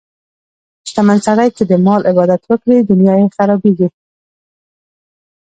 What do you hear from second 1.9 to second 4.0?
عبادت وکړي، دنیا یې خرابېږي.